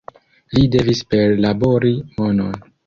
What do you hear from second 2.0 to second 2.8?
monon.